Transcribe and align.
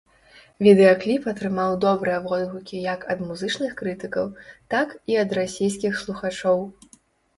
Відэакліп 0.67 1.25
атрымаў 1.31 1.75
добрыя 1.83 2.17
водгукі 2.25 2.81
як 2.93 3.05
ад 3.15 3.21
музычных 3.27 3.77
крытыкаў, 3.83 4.33
так 4.75 4.97
і 5.13 5.21
ад 5.25 5.29
расійскіх 5.43 5.93
слухачоў. 6.05 6.59